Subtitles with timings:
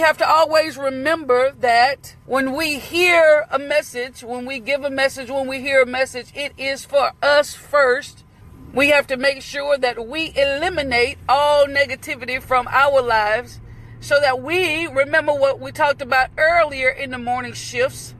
[0.00, 4.88] we have to always remember that when we hear a message, when we give a
[4.88, 8.24] message, when we hear a message, it is for us first.
[8.72, 13.60] We have to make sure that we eliminate all negativity from our lives
[14.00, 18.14] so that we remember what we talked about earlier in the morning shifts.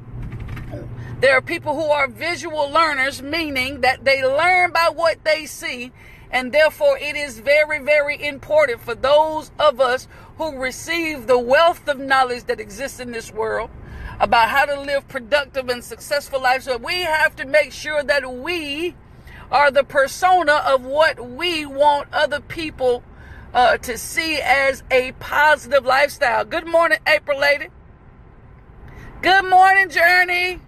[1.21, 5.93] There are people who are visual learners, meaning that they learn by what they see
[6.31, 11.89] and therefore, it is very, very important for those of us who receive the wealth
[11.89, 13.71] of knowledge that exists in this world
[14.21, 16.67] about how to live productive and successful lives.
[16.67, 18.95] So we have to make sure that we
[19.51, 23.03] are the persona of what we want other people
[23.53, 26.45] uh, to see as a positive lifestyle.
[26.45, 27.69] Good morning, April Lady.
[29.21, 30.61] Good morning, Journey.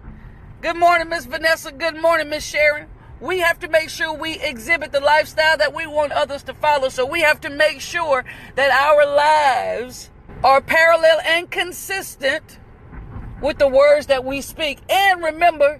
[0.61, 1.71] Good morning, Miss Vanessa.
[1.71, 2.87] Good morning, Miss Sharon
[3.23, 6.89] we have to make sure we exhibit the lifestyle that we want others to follow.
[6.89, 10.09] So we have to make sure that our lives
[10.43, 12.59] are parallel and consistent
[13.41, 14.79] with the words that we speak.
[14.89, 15.79] And remember,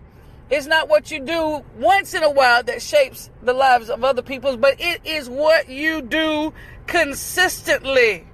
[0.50, 4.22] it's not what you do once in a while that shapes the lives of other
[4.22, 6.54] people, but it is what you do
[6.88, 8.26] consistently.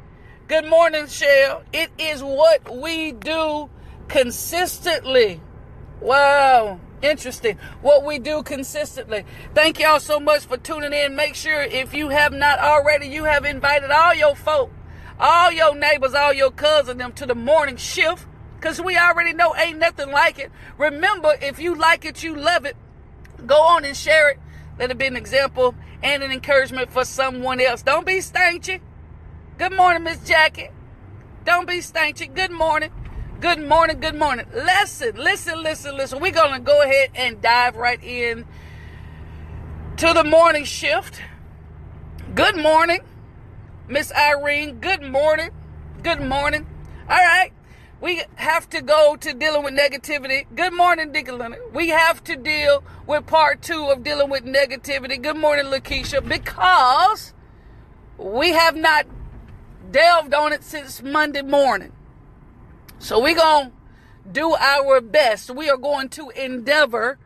[0.48, 1.64] Good morning, Shell.
[1.74, 3.72] It is what we do
[4.08, 5.42] consistently.
[6.00, 6.80] Wow.
[7.02, 7.58] Interesting.
[7.82, 9.24] What we do consistently.
[9.54, 11.16] Thank y'all so much for tuning in.
[11.16, 14.72] Make sure if you have not already, you have invited all your folk,
[15.20, 18.26] all your neighbors, all your cousins, them to the morning shift.
[18.60, 20.52] Cause we already know ain't nothing like it.
[20.78, 22.76] Remember, if you like it, you love it.
[23.46, 24.40] Go on and share it.
[24.78, 27.82] Let it be an example and an encouragement for someone else.
[27.82, 28.82] Don't be stanky.
[29.58, 30.70] Good morning, Miss Jackie.
[31.46, 32.34] Don't be stanky.
[32.34, 32.92] Good morning.
[33.40, 34.48] Good morning, good morning.
[34.54, 36.20] Listen, listen, listen, listen.
[36.20, 38.46] We're going to go ahead and dive right in
[39.96, 41.22] to the morning shift.
[42.36, 43.00] Good morning,
[43.88, 44.82] Miss Irene.
[44.82, 45.52] Good morning.
[46.04, 46.68] Good morning.
[47.10, 47.54] All right.
[48.02, 50.46] We have to go to dealing with negativity.
[50.54, 51.62] Good morning, Dick Leonard.
[51.74, 55.22] We have to deal with part two of dealing with negativity.
[55.22, 57.34] Good morning, Lakeisha, because
[58.18, 59.06] we have not
[59.92, 61.94] delved on it since Monday morning.
[63.02, 63.72] So we're going to
[64.30, 65.50] do our best.
[65.50, 67.18] We are going to endeavor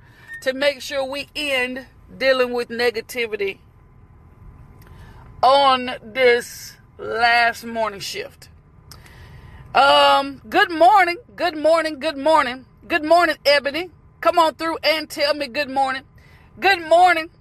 [0.41, 3.57] to make sure we end dealing with negativity
[5.41, 8.49] on this last morning shift.
[9.73, 13.89] Um, good morning, good morning, good morning, good morning, Ebony.
[14.21, 16.03] Come on through and tell me good morning.
[16.59, 17.31] Good morning.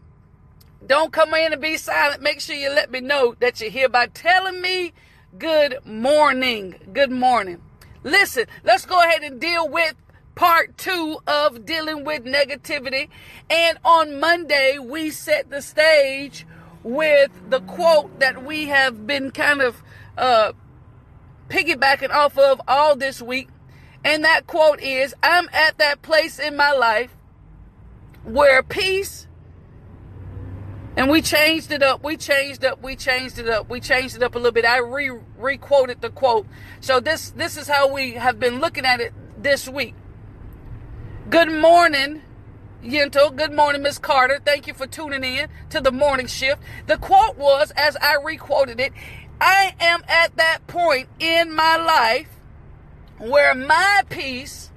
[0.85, 2.23] Don't come in and be silent.
[2.23, 4.95] Make sure you let me know that you're here by telling me
[5.39, 6.77] good morning.
[6.95, 7.61] Good morning.
[8.05, 9.95] Listen, let's go ahead and deal with
[10.35, 13.09] part two of dealing with negativity.
[13.49, 16.47] And on Monday, we set the stage
[16.83, 19.83] with the quote that we have been kind of
[20.19, 20.53] uh,
[21.49, 23.49] piggybacking off of all this week.
[24.05, 27.17] And that quote is I'm at that place in my life
[28.25, 29.29] where peace
[30.97, 32.05] and we changed it up.
[32.05, 32.83] We changed up.
[32.83, 33.69] We changed it up.
[33.71, 34.65] We changed it up a little bit.
[34.65, 36.47] I re re-quoted the quote.
[36.81, 39.95] So this this is how we have been looking at it this week.
[41.31, 42.23] Good morning,
[42.83, 43.35] Yento.
[43.35, 44.41] Good morning, Miss Carter.
[44.45, 46.61] Thank you for tuning in to the morning shift.
[46.87, 48.93] The quote was, as I re-quoted it,
[49.41, 52.29] I am at that point in my life
[53.19, 54.71] where my peace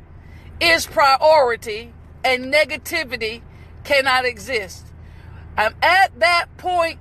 [0.61, 1.93] is priority
[2.23, 3.41] and negativity
[3.83, 4.85] cannot exist.
[5.57, 6.99] I'm at that point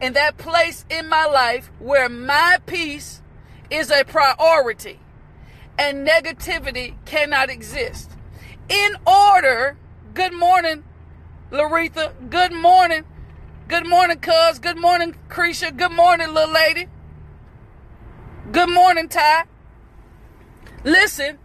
[0.00, 3.22] in that place in my life where my peace
[3.70, 4.98] is a priority
[5.78, 8.10] and negativity cannot exist.
[8.68, 9.76] In order,
[10.14, 10.84] good morning,
[11.50, 12.12] Laretha.
[12.28, 13.04] Good morning.
[13.66, 14.58] Good morning, cuz.
[14.58, 15.74] Good morning, Creisha.
[15.74, 16.86] Good morning, little lady.
[18.52, 19.44] Good morning, Ty.
[20.84, 21.38] Listen,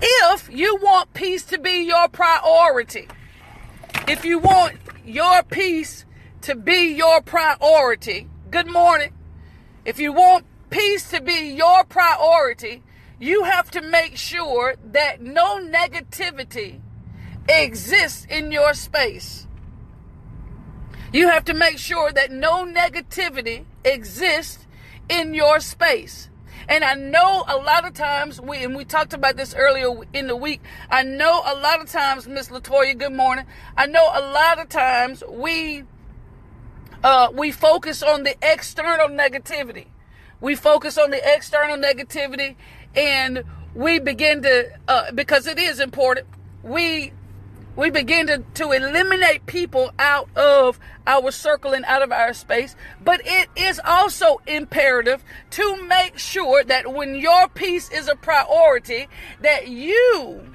[0.00, 3.08] if you want peace to be your priority,
[4.06, 6.04] if you want your peace
[6.42, 9.12] to be your priority, good morning.
[9.84, 12.82] If you want peace to be your priority,
[13.18, 16.80] you have to make sure that no negativity
[17.48, 19.46] exists in your space.
[21.12, 24.66] You have to make sure that no negativity exists
[25.08, 26.28] in your space.
[26.68, 30.28] And I know a lot of times we and we talked about this earlier in
[30.28, 30.62] the week.
[30.90, 33.44] I know a lot of times, Miss Latoya, good morning.
[33.76, 35.84] I know a lot of times we
[37.02, 39.86] uh, we focus on the external negativity.
[40.40, 42.56] We focus on the external negativity,
[42.94, 43.44] and
[43.74, 46.26] we begin to uh, because it is important.
[46.62, 47.12] We
[47.76, 52.76] We begin to, to eliminate people out of our circle and out of our space.
[53.02, 59.08] But it is also imperative to make sure that when your peace is a priority,
[59.40, 60.54] that you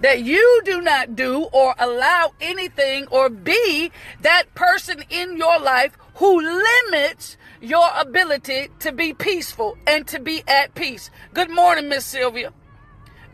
[0.00, 3.90] that you do not do or allow anything or be
[4.20, 10.42] that person in your life who limits your ability to be peaceful and to be
[10.46, 11.10] at peace.
[11.32, 12.52] Good morning, Miss Sylvia.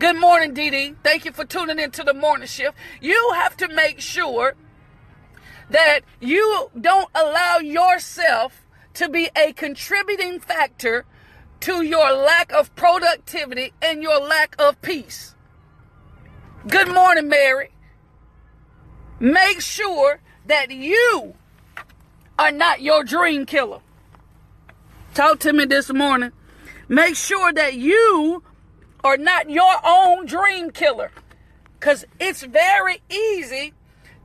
[0.00, 0.94] Good morning, Dee.
[1.04, 2.74] Thank you for tuning into the morning shift.
[3.02, 4.54] You have to make sure
[5.68, 8.64] that you don't allow yourself
[8.94, 11.04] to be a contributing factor
[11.60, 15.34] to your lack of productivity and your lack of peace.
[16.66, 17.68] Good morning, Mary.
[19.18, 21.34] Make sure that you
[22.38, 23.80] are not your dream killer.
[25.12, 26.32] Talk to me this morning.
[26.88, 28.44] Make sure that you
[29.02, 31.10] are not your own dream killer.
[31.78, 33.72] Because it's very easy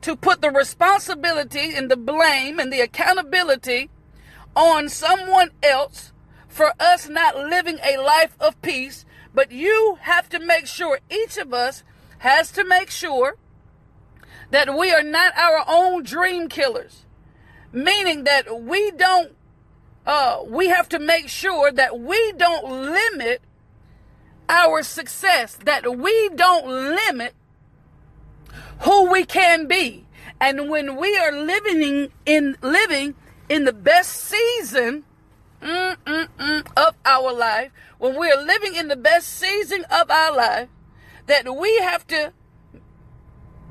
[0.02, 3.90] to put the responsibility and the blame and the accountability
[4.54, 6.12] on someone else
[6.48, 9.04] for us not living a life of peace.
[9.34, 11.82] But you have to make sure, each of us
[12.18, 13.36] has to make sure
[14.50, 17.04] that we are not our own dream killers.
[17.72, 19.34] Meaning that we don't,
[20.06, 23.42] uh, we have to make sure that we don't limit
[24.48, 27.34] our success, that we don't limit
[28.80, 30.04] who we can be.
[30.40, 33.14] And when we are living in living
[33.48, 35.04] in the best season
[35.62, 40.10] mm, mm, mm, of our life, when we are living in the best season of
[40.10, 40.68] our life,
[41.26, 42.32] that we have to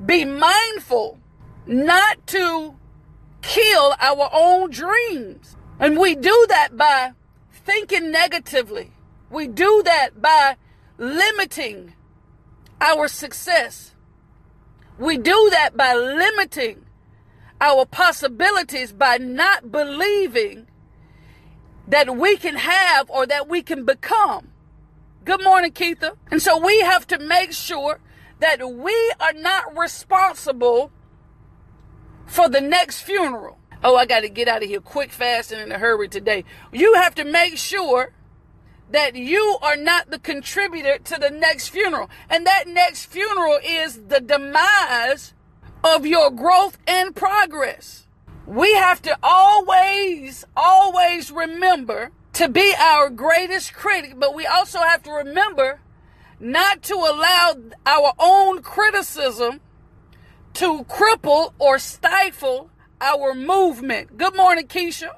[0.04, 1.18] be mindful
[1.66, 2.76] not to
[3.42, 5.56] kill our own dreams.
[5.78, 7.12] And we do that by
[7.52, 8.92] thinking negatively.
[9.30, 10.56] We do that by
[10.98, 11.94] limiting
[12.80, 13.94] our success.
[14.98, 16.86] We do that by limiting
[17.60, 20.66] our possibilities by not believing
[21.88, 24.48] that we can have or that we can become.
[25.24, 26.16] Good morning, Keitha.
[26.30, 28.00] And so we have to make sure
[28.40, 30.90] that we are not responsible
[32.26, 33.58] for the next funeral.
[33.82, 36.44] Oh, I got to get out of here quick, fast, and in a hurry today.
[36.72, 38.12] You have to make sure
[38.90, 42.08] that you are not the contributor to the next funeral.
[42.30, 45.34] And that next funeral is the demise
[45.82, 48.06] of your growth and progress.
[48.46, 55.02] We have to always, always remember to be our greatest critic, but we also have
[55.04, 55.80] to remember
[56.38, 57.56] not to allow
[57.86, 59.60] our own criticism
[60.54, 64.16] to cripple or stifle our movement.
[64.16, 65.10] Good morning, Keisha.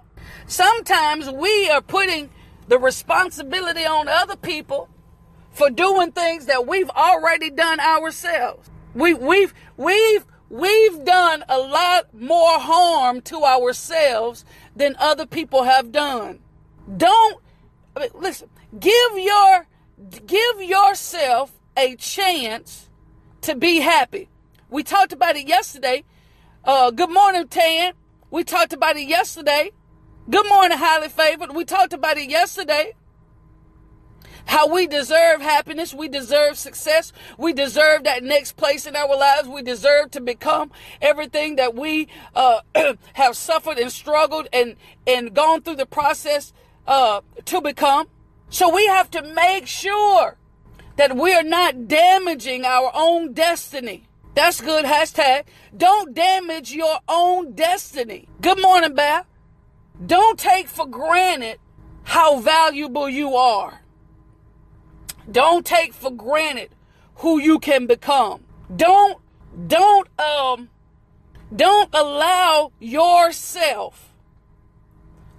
[0.47, 2.31] Sometimes we are putting
[2.69, 4.89] the responsibility on other people
[5.51, 8.71] for doing things that we've already done ourselves.
[8.95, 14.45] We, we've, we've, we've done a lot more harm to ourselves
[14.77, 16.41] than other people have done.
[16.97, 17.43] Don't,
[17.97, 18.49] I mean, listen,
[18.79, 19.67] give your,
[20.27, 22.89] give yourself a chance
[23.41, 24.29] to be happy.
[24.71, 26.05] We talked about it yesterday.
[26.65, 27.95] Uh, good morning, Tan.
[28.31, 29.73] We talked about it yesterday.
[30.31, 31.55] Good morning, highly favored.
[31.55, 32.93] We talked about it yesterday.
[34.45, 35.95] How we deserve happiness.
[35.95, 37.15] We deserve success.
[37.39, 39.49] We deserve that next place in our lives.
[39.49, 40.71] We deserve to become
[41.01, 42.61] everything that we uh,
[43.15, 46.53] have suffered and struggled and, and gone through the process
[46.87, 48.09] uh, to become.
[48.51, 50.37] So we have to make sure
[50.97, 54.09] that we are not damaging our own destiny.
[54.35, 54.85] That's good.
[54.85, 55.45] Hashtag.
[55.75, 58.29] Don't damage your own destiny.
[58.43, 59.25] Good morning, Beth.
[60.05, 61.59] Don't take for granted
[62.05, 63.83] how valuable you are.
[65.31, 66.71] Don't take for granted
[67.17, 68.45] who you can become.
[68.75, 69.19] Don't
[69.67, 70.69] don't um
[71.55, 74.09] don't allow yourself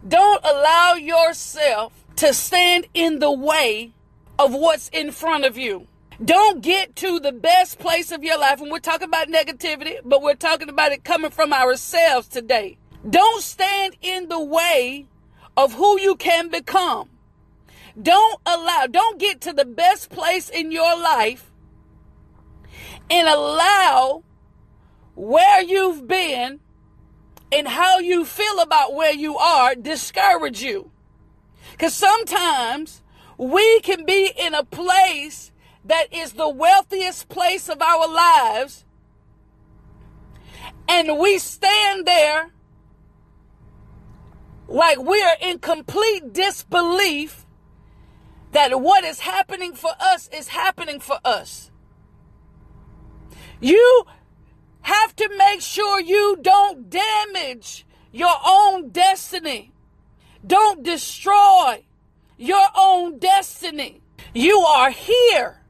[0.07, 3.91] don't allow yourself to stand in the way
[4.37, 5.87] of what's in front of you.
[6.23, 8.61] Don't get to the best place of your life.
[8.61, 12.77] And we're talking about negativity, but we're talking about it coming from ourselves today.
[13.07, 15.07] Don't stand in the way
[15.55, 17.09] of who you can become.
[18.01, 21.51] Don't allow, don't get to the best place in your life
[23.09, 24.23] and allow
[25.15, 26.59] where you've been
[27.51, 30.91] and how you feel about where you are discourage you.
[31.71, 33.01] Because sometimes
[33.37, 35.51] we can be in a place
[35.83, 38.85] that is the wealthiest place of our lives
[40.87, 42.51] and we stand there
[44.69, 47.45] like we are in complete disbelief
[48.51, 51.71] that what is happening for us is happening for us.
[53.59, 54.05] You
[54.81, 59.73] have to make sure you don't damage your own destiny.
[60.45, 61.83] Don't destroy
[62.37, 64.01] your own destiny.
[64.33, 65.61] You are here.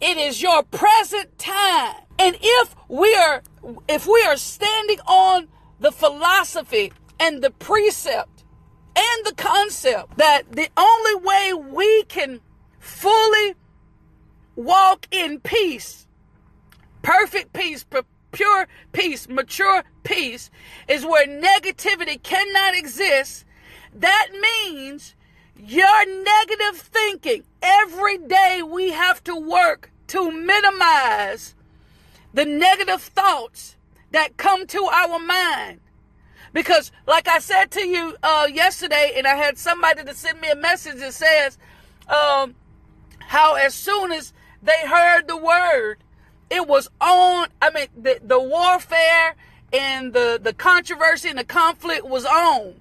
[0.00, 1.96] It is your present time.
[2.18, 3.42] And if we are
[3.88, 5.48] if we are standing on
[5.80, 8.44] the philosophy and the precept
[8.96, 12.40] and the concept that the only way we can
[12.78, 13.54] fully
[14.56, 16.06] walk in peace,
[17.02, 17.84] perfect peace,
[18.32, 20.50] pure peace, mature peace
[20.88, 23.44] is where negativity cannot exist.
[23.94, 25.14] That means
[25.56, 27.44] your negative thinking.
[27.62, 31.54] Every day we have to work to minimize
[32.32, 33.76] the negative thoughts
[34.10, 35.80] that come to our mind.
[36.58, 40.50] Because, like I said to you uh, yesterday, and I had somebody to send me
[40.50, 41.56] a message that says
[42.08, 42.56] um,
[43.20, 45.98] how as soon as they heard the word,
[46.50, 47.46] it was on.
[47.62, 49.36] I mean, the, the warfare
[49.72, 52.74] and the, the controversy and the conflict was on.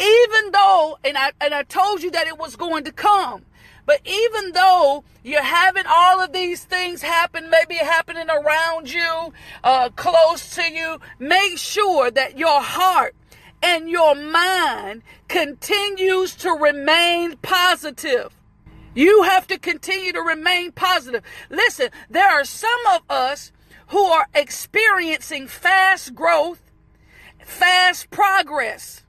[0.00, 3.44] Even though, and I, and I told you that it was going to come.
[3.86, 9.32] But even though you're having all of these things happen, maybe happening around you,
[9.64, 13.14] uh, close to you, make sure that your heart
[13.62, 18.34] and your mind continues to remain positive.
[18.94, 21.22] You have to continue to remain positive.
[21.48, 23.52] Listen, there are some of us
[23.88, 26.60] who are experiencing fast growth,
[27.44, 29.04] fast progress.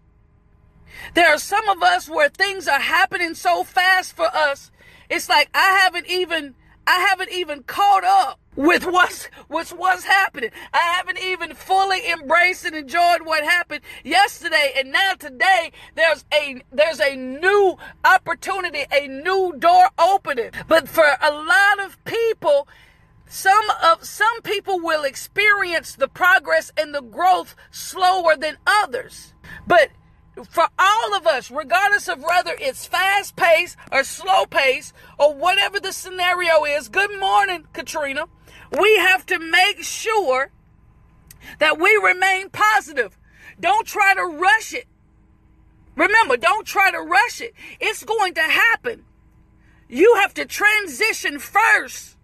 [1.14, 4.72] There are some of us where things are happening so fast for us.
[5.10, 6.56] It's like I haven't even
[6.88, 10.52] I haven't even caught up with what's what's what's happening.
[10.74, 16.62] I haven't even fully embraced and enjoyed what happened yesterday and now today there's a
[16.72, 20.52] there's a new opportunity, a new door opening.
[20.68, 22.68] But for a lot of people
[23.28, 29.34] some of some people will experience the progress and the growth slower than others.
[29.66, 29.90] But
[30.50, 35.80] for all of us, regardless of whether it's fast pace or slow pace or whatever
[35.80, 38.26] the scenario is, good morning, Katrina.
[38.78, 40.52] We have to make sure
[41.60, 43.18] that we remain positive.
[43.60, 44.88] Don't try to rush it.
[45.96, 47.54] Remember, don't try to rush it.
[47.80, 49.04] It's going to happen.
[49.90, 52.16] You have to transition first.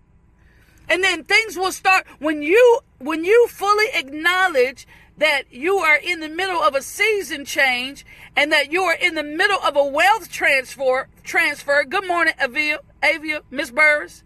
[0.89, 4.87] And then things will start when you when you fully acknowledge
[5.17, 8.05] that you are in the middle of a season change
[8.35, 11.83] and that you are in the middle of a wealth transfer transfer.
[11.83, 14.23] Good morning, Avia, Avia, Miss Burrs.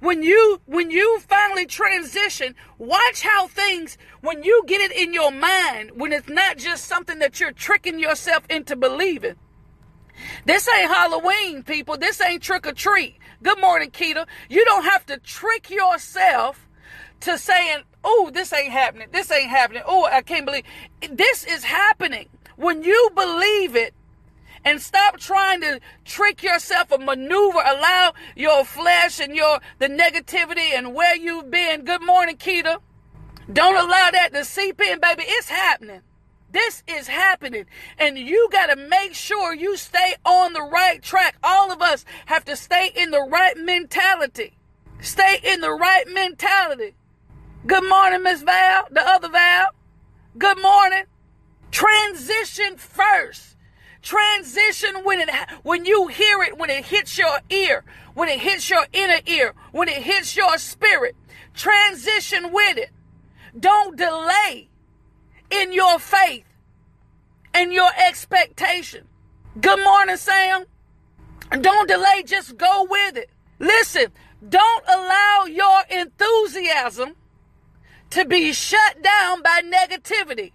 [0.00, 5.32] When you when you finally transition, watch how things when you get it in your
[5.32, 9.36] mind, when it's not just something that you're tricking yourself into believing.
[10.44, 11.96] This ain't Halloween, people.
[11.96, 13.16] This ain't trick or treat.
[13.42, 14.26] Good morning, Keita.
[14.48, 16.68] You don't have to trick yourself
[17.24, 19.08] to saying, oh, this ain't happening.
[19.12, 19.82] This ain't happening.
[19.86, 20.64] Oh, I can't believe
[21.10, 22.28] this is happening.
[22.56, 23.94] When you believe it
[24.64, 30.72] and stop trying to trick yourself or maneuver, allow your flesh and your the negativity
[30.74, 31.84] and where you've been.
[31.84, 32.78] Good morning, Keita.
[33.52, 35.24] Don't allow that to seep in, baby.
[35.26, 36.00] It's happening.
[36.50, 37.66] This is happening.
[37.98, 41.36] And you got to make sure you stay on the right track.
[41.42, 44.56] All of us have to stay in the right mentality.
[45.00, 46.94] Stay in the right mentality.
[47.66, 49.68] Good morning, Miss Val, the other Val.
[50.36, 51.04] Good morning.
[51.70, 53.56] Transition first.
[54.02, 55.30] Transition when it
[55.62, 59.54] when you hear it, when it hits your ear, when it hits your inner ear,
[59.72, 61.16] when it hits your spirit.
[61.54, 62.90] Transition with it.
[63.58, 64.68] Don't delay
[65.50, 66.44] in your faith
[67.54, 69.06] and your expectation.
[69.58, 70.66] Good morning, Sam.
[71.62, 73.30] Don't delay, just go with it.
[73.58, 74.08] Listen,
[74.46, 77.14] don't allow your enthusiasm
[78.14, 80.52] to be shut down by negativity.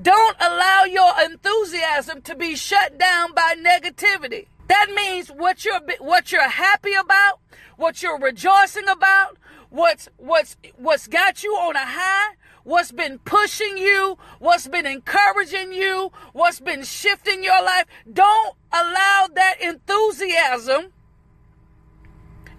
[0.00, 4.46] Don't allow your enthusiasm to be shut down by negativity.
[4.66, 7.40] That means what you're what you're happy about,
[7.76, 9.36] what you're rejoicing about,
[9.68, 15.72] what's what's what's got you on a high, what's been pushing you, what's been encouraging
[15.72, 17.84] you, what's been shifting your life.
[18.10, 20.94] Don't allow that enthusiasm.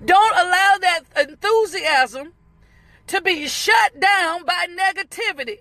[0.05, 2.33] Don't allow that enthusiasm
[3.07, 5.59] to be shut down by negativity.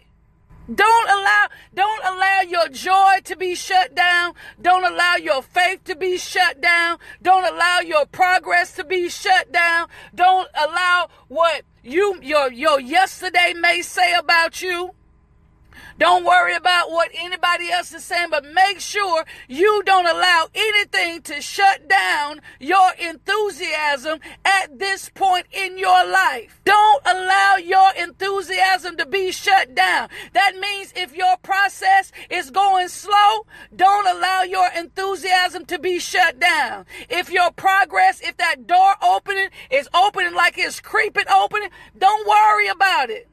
[0.72, 4.34] Don't allow don't allow your joy to be shut down.
[4.60, 6.98] Don't allow your faith to be shut down.
[7.22, 9.86] Don't allow your progress to be shut down.
[10.12, 14.90] Don't allow what you your your yesterday may say about you.
[15.98, 21.22] Don't worry about what anybody else is saying, but make sure you don't allow anything
[21.22, 26.60] to shut down your enthusiasm at this point in your life.
[26.64, 30.08] Don't allow your enthusiasm to be shut down.
[30.32, 36.38] That means if your process is going slow, don't allow your enthusiasm to be shut
[36.38, 36.86] down.
[37.08, 42.68] If your progress, if that door opening is opening like it's creeping opening, don't worry
[42.68, 43.28] about it.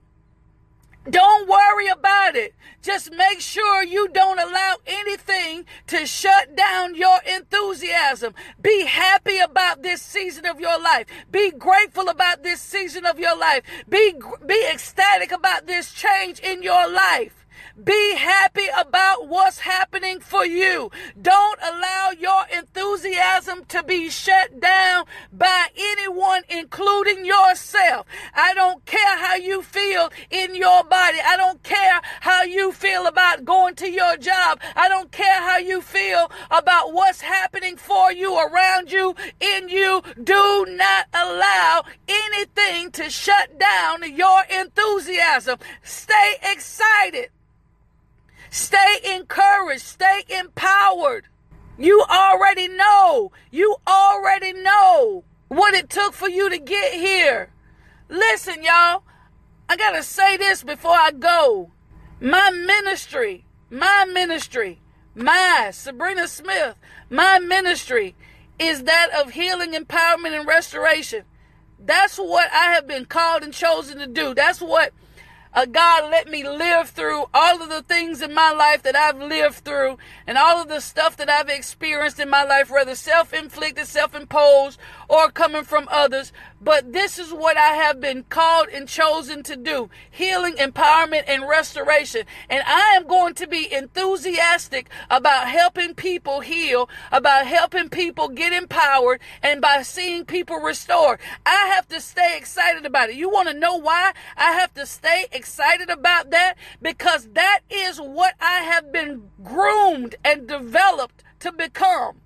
[1.09, 2.55] Don't worry about it.
[2.81, 8.33] Just make sure you don't allow anything to shut down your enthusiasm.
[8.61, 11.07] Be happy about this season of your life.
[11.29, 13.63] Be grateful about this season of your life.
[13.89, 14.13] Be,
[14.45, 17.42] be ecstatic about this change in your life.
[17.81, 20.91] Be happy about what's happening for you.
[21.19, 28.05] Don't allow your enthusiasm to be shut down by anyone, including yourself.
[28.35, 31.17] I don't care how you feel in your body.
[31.25, 34.61] I don't care how you feel about going to your job.
[34.75, 40.03] I don't care how you feel about what's happening for you, around you, in you.
[40.23, 45.57] Do not allow anything to shut down your enthusiasm.
[45.81, 47.31] Stay excited.
[48.53, 49.81] Stay encouraged.
[49.81, 51.25] Stay empowered.
[51.75, 53.31] You already know.
[53.49, 57.49] You already know what it took for you to get here.
[58.09, 59.01] Listen, y'all.
[59.67, 61.71] I got to say this before I go.
[62.21, 64.81] My ministry, my ministry,
[65.15, 66.75] my Sabrina Smith,
[67.09, 68.13] my ministry
[68.59, 71.23] is that of healing, empowerment, and restoration.
[71.79, 74.35] That's what I have been called and chosen to do.
[74.35, 74.93] That's what
[75.53, 79.19] uh, God let me live through all of the things in my life that I've
[79.19, 83.33] lived through and all of the stuff that I've experienced in my life, whether self
[83.33, 86.33] inflicted, self imposed, or coming from others.
[86.63, 91.47] But this is what I have been called and chosen to do healing, empowerment, and
[91.47, 92.23] restoration.
[92.49, 98.53] And I am going to be enthusiastic about helping people heal, about helping people get
[98.53, 101.19] empowered, and by seeing people restored.
[101.45, 103.15] I have to stay excited about it.
[103.15, 106.55] You want to know why I have to stay excited about that?
[106.81, 112.22] Because that is what I have been groomed and developed to become.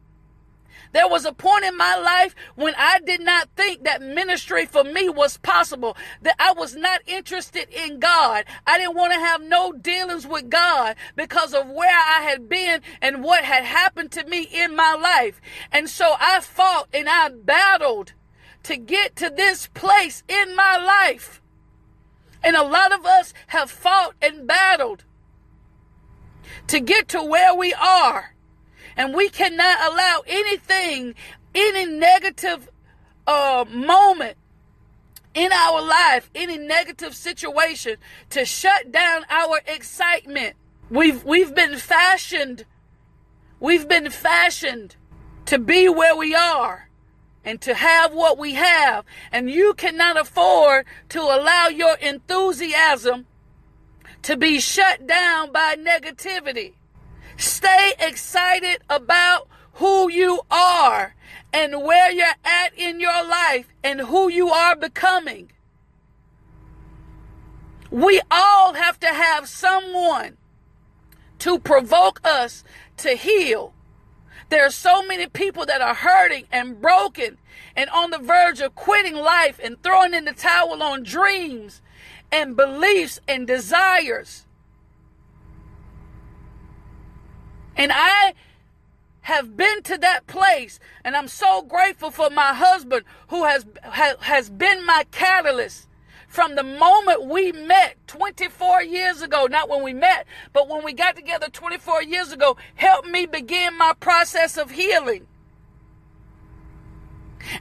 [0.93, 4.84] There was a point in my life when I did not think that ministry for
[4.84, 8.45] me was possible, that I was not interested in God.
[8.65, 12.82] I didn't want to have no dealings with God because of where I had been
[13.02, 15.41] and what had happened to me in my life.
[15.71, 18.13] And so I fought and I battled
[18.63, 21.41] to get to this place in my life.
[22.43, 25.04] And a lot of us have fought and battled
[26.67, 28.34] to get to where we are.
[28.98, 31.16] And we cannot allow anything,
[31.54, 32.70] any negative
[33.28, 34.38] uh, moment
[35.36, 37.98] in our life, any negative situation
[38.32, 40.56] to shut down our excitement.
[40.90, 42.66] We've we've been fashioned,
[43.60, 44.96] we've been fashioned
[45.46, 46.90] to be where we are
[47.46, 49.06] and to have what we have.
[49.32, 53.28] And you cannot afford to allow your enthusiasm
[54.24, 56.74] to be shut down by negativity.
[57.38, 61.15] Stay excited about who you are
[61.54, 65.52] and where you're at in your life and who you are becoming.
[67.91, 70.38] We all have to have someone
[71.39, 72.63] to provoke us
[72.97, 73.73] to heal.
[74.50, 77.38] There are so many people that are hurting and broken
[77.76, 81.82] and on the verge of quitting life and throwing in the towel on dreams
[82.32, 84.47] and beliefs and desires.
[87.78, 88.34] And I
[89.22, 94.50] have been to that place and I'm so grateful for my husband who has has
[94.50, 95.88] been my catalyst
[96.28, 100.94] from the moment we met 24 years ago, not when we met, but when we
[100.94, 105.26] got together 24 years ago, helped me begin my process of healing.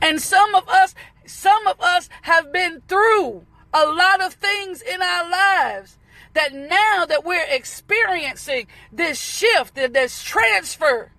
[0.03, 0.95] And some of us,
[1.27, 5.99] some of us have been through a lot of things in our lives
[6.37, 11.11] that now that we're experiencing this shift, this transfer,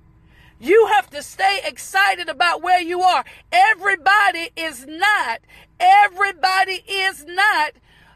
[0.60, 3.26] you have to stay excited about where you are.
[3.52, 5.42] Everybody is not,
[5.80, 7.74] everybody is not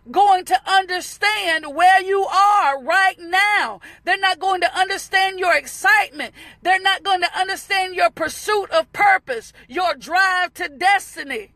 [0.10, 3.82] going to understand where you are right now.
[4.04, 6.34] They're not going to understand your excitement.
[6.62, 11.52] They're not going to understand your pursuit of purpose, your drive to destiny.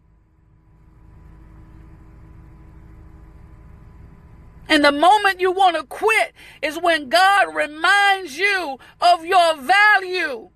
[4.67, 10.49] And the moment you want to quit is when God reminds you of your value.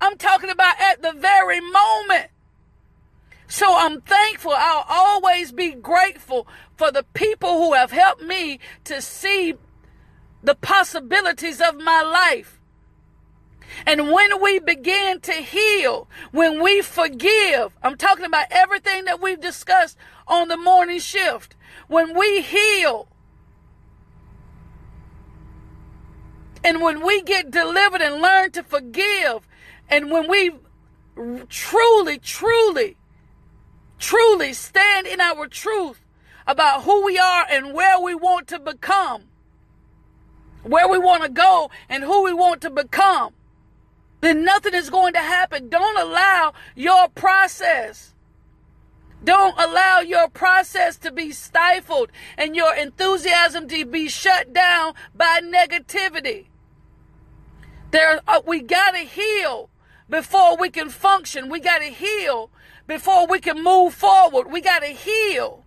[0.00, 2.28] I'm talking about at the very moment.
[3.48, 4.52] So I'm thankful.
[4.56, 9.54] I'll always be grateful for the people who have helped me to see
[10.42, 12.60] the possibilities of my life.
[13.86, 19.40] And when we begin to heal, when we forgive, I'm talking about everything that we've
[19.40, 21.56] discussed on the morning shift.
[21.88, 23.08] When we heal,
[26.62, 29.46] and when we get delivered and learn to forgive,
[29.88, 30.52] and when we
[31.48, 32.96] truly, truly,
[33.98, 36.04] truly stand in our truth
[36.46, 39.24] about who we are and where we want to become,
[40.62, 43.34] where we want to go and who we want to become,
[44.20, 45.68] then nothing is going to happen.
[45.68, 48.14] Don't allow your process.
[49.22, 55.40] Don't allow your process to be stifled and your enthusiasm to be shut down by
[55.42, 56.49] negativity.
[57.90, 59.70] There, uh, we gotta heal
[60.08, 61.48] before we can function.
[61.48, 62.50] We gotta heal
[62.86, 64.50] before we can move forward.
[64.50, 65.64] We gotta heal.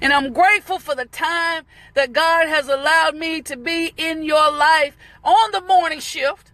[0.00, 1.64] And I'm grateful for the time
[1.94, 6.52] that God has allowed me to be in your life on the morning shift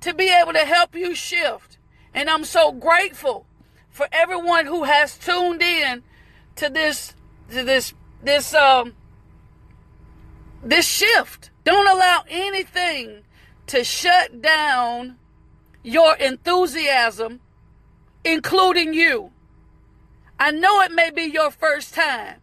[0.00, 1.76] to be able to help you shift.
[2.14, 3.46] And I'm so grateful
[3.90, 6.02] for everyone who has tuned in
[6.56, 7.14] to this
[7.50, 8.94] to this this um
[10.62, 11.50] this shift.
[11.66, 13.24] Don't allow anything
[13.66, 15.16] to shut down
[15.82, 17.40] your enthusiasm,
[18.24, 19.32] including you.
[20.38, 22.36] I know it may be your first time.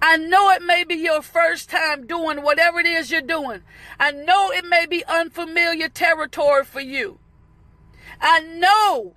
[0.00, 3.62] I know it may be your first time doing whatever it is you're doing.
[3.98, 7.18] I know it may be unfamiliar territory for you.
[8.20, 9.16] I know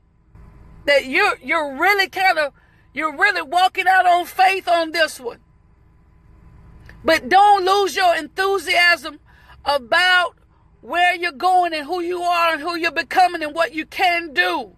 [0.86, 2.54] that you're you're really kind of
[2.96, 5.38] you're really walking out on faith on this one.
[7.04, 9.20] But don't lose your enthusiasm
[9.66, 10.36] about
[10.82, 14.34] where you're going and who you are and who you're becoming and what you can
[14.34, 14.76] do.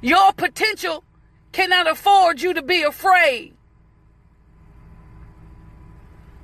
[0.00, 1.04] Your potential
[1.52, 3.54] cannot afford you to be afraid.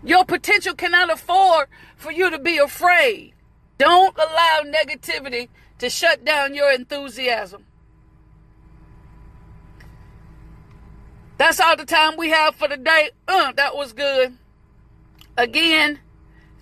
[0.03, 3.35] Your potential cannot afford for you to be afraid.
[3.79, 7.65] Don't allow negativity to shut down your enthusiasm.
[11.39, 13.11] That's all the time we have for today.
[13.29, 14.39] Uh, that was good.
[15.37, 16.01] Again,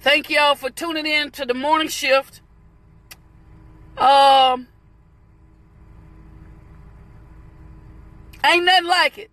[0.01, 2.41] thank y'all for tuning in to the morning shift.
[3.97, 4.67] Um,
[8.45, 9.31] ain't nothing like it.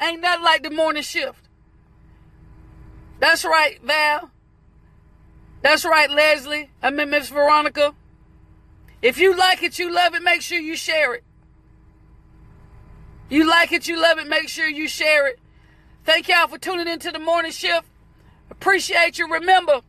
[0.00, 1.48] Ain't nothing like the morning shift.
[3.20, 4.30] That's right, Val.
[5.62, 6.70] That's right, Leslie.
[6.82, 7.94] I mean, Miss Veronica.
[9.02, 11.24] If you like it, you love it, make sure you share it.
[13.28, 15.38] You like it, you love it, make sure you share it.
[16.04, 17.86] Thank y'all for tuning into the morning shift.
[18.50, 19.30] Appreciate you.
[19.30, 19.80] Remember,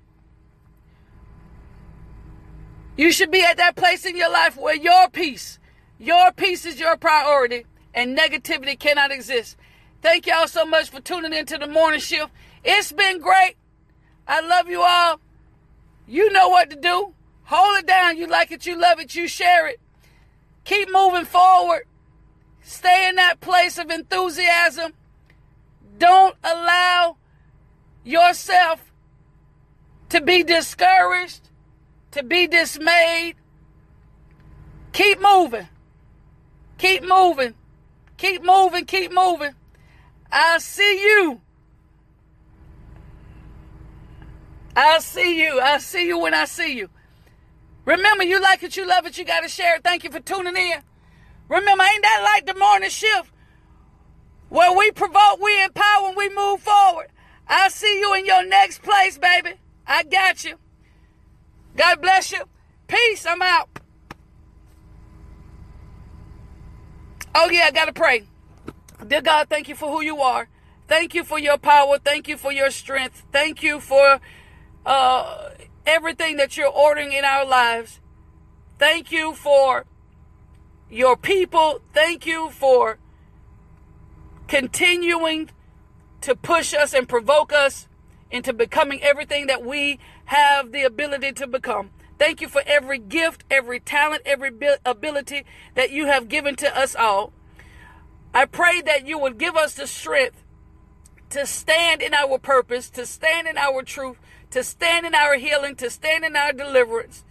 [2.98, 5.60] you should be at that place in your life where your peace,
[5.98, 9.58] your peace is your priority, and negativity cannot exist.
[10.02, 12.32] Thank y'all so much for tuning into the morning shift.
[12.64, 13.56] It's been great.
[14.28, 15.20] I love you all.
[16.08, 17.14] You know what to do.
[17.44, 18.18] Hold it down.
[18.18, 19.80] You like it, you love it, you share it.
[20.64, 21.84] Keep moving forward.
[22.62, 24.94] Stay in that place of enthusiasm.
[25.98, 27.18] Don't allow
[28.04, 28.92] yourself
[30.10, 31.50] to be discouraged,
[32.12, 33.36] to be dismayed.
[34.94, 35.68] Keep moving.
[36.78, 37.54] Keep moving.
[38.18, 38.86] Keep moving.
[38.86, 39.54] Keep moving.
[40.32, 41.42] I'll see you.
[44.76, 45.60] I'll see you.
[45.60, 46.90] I'll see you when I see you.
[47.86, 49.84] Remember, you like it, you love it, you got to share it.
[49.84, 50.82] Thank you for tuning in.
[51.50, 53.32] Remember, ain't that like the morning shift?
[54.50, 57.08] Where we provoke, we empower, and we move forward.
[57.52, 59.56] I'll see you in your next place, baby.
[59.86, 60.56] I got you.
[61.76, 62.44] God bless you.
[62.88, 63.26] Peace.
[63.26, 63.68] I'm out.
[67.36, 68.24] Oh, yeah, I got to pray.
[69.06, 70.48] Dear God, thank you for who you are.
[70.88, 71.98] Thank you for your power.
[71.98, 73.24] Thank you for your strength.
[73.34, 74.22] Thank you for
[74.86, 75.50] uh,
[75.86, 78.00] everything that you're ordering in our lives.
[78.80, 79.86] Thank you for
[80.90, 81.82] your people.
[81.94, 82.98] Thank you for
[84.48, 85.50] continuing
[86.22, 87.88] to push us and provoke us
[88.30, 91.90] into becoming everything that we have the ability to become.
[92.18, 94.52] Thank you for every gift, every talent, every
[94.86, 95.44] ability
[95.76, 97.34] that you have given to us all.
[98.34, 100.44] I pray that you would give us the strength
[101.32, 104.18] to stand in our purpose, to stand in our truth,
[104.52, 107.26] to stand in our healing, to stand in our deliverance.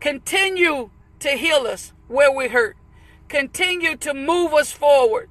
[0.00, 2.76] Continue to heal us where we hurt.
[3.28, 5.28] Continue to move us forward.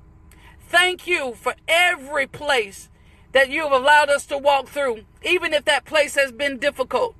[0.67, 2.89] Thank you for every place
[3.35, 7.13] that you have allowed us to walk through, even if that place has been difficult.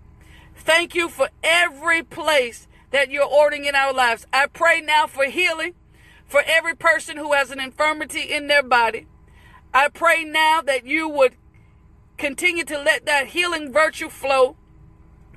[0.56, 4.25] Thank you for every place that you're ordering in our lives.
[4.34, 5.75] I pray now for healing
[6.25, 9.06] for every person who has an infirmity in their body.
[9.71, 11.36] I pray now that you would
[12.17, 14.56] Continue to let that healing virtue flow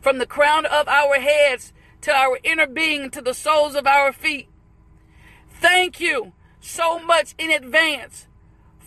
[0.01, 4.13] from the crown of our heads to our inner being to the soles of our
[4.13, 4.49] feet.
[5.51, 8.28] Thank you so much in advance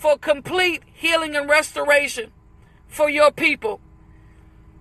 [0.01, 2.31] for complete healing and restoration
[2.87, 3.79] for your people.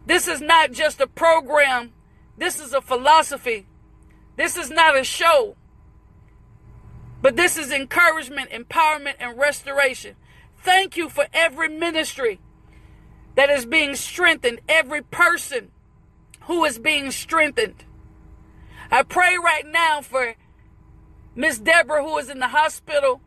[0.07, 1.93] This is not just a program,
[2.39, 3.67] this is a philosophy.
[4.37, 5.57] This is not a show,
[7.21, 10.17] but this is encouragement, empowerment, and restoration.
[10.57, 12.41] Thank you for every ministry
[13.35, 15.71] that is being strengthened, every person
[16.45, 17.85] who is being strengthened.
[18.91, 20.35] I pray right now for
[21.35, 23.21] Miss Deborah, who is in the hospital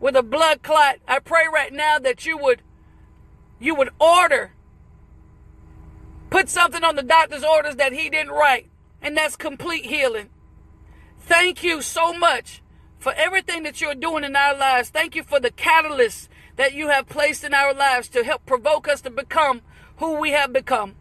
[0.00, 0.96] with a blood clot.
[1.06, 2.62] I pray right now that you would
[3.60, 4.52] you would order
[6.30, 8.68] put something on the doctor's orders that he didn't write,
[9.02, 10.28] and that's complete healing.
[11.20, 12.62] Thank you so much
[12.98, 14.90] for everything that you're doing in our lives.
[14.90, 18.88] Thank you for the catalyst that you have placed in our lives to help provoke
[18.88, 19.62] us to become
[19.98, 20.94] who we have become.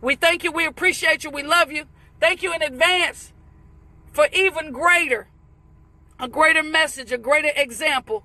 [0.00, 0.52] We thank you.
[0.52, 1.30] We appreciate you.
[1.30, 1.84] We love you.
[2.20, 3.32] Thank you in advance
[4.12, 5.28] for even greater,
[6.18, 8.24] a greater message, a greater example.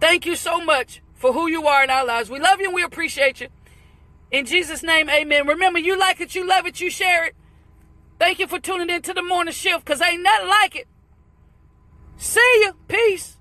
[0.00, 2.28] Thank you so much for who you are in our lives.
[2.28, 3.48] We love you and we appreciate you.
[4.30, 5.46] In Jesus' name, amen.
[5.46, 7.34] Remember, you like it, you love it, you share it.
[8.18, 10.88] Thank you for tuning in to the morning shift because ain't nothing like it.
[12.16, 12.74] See you.
[12.88, 13.35] Peace.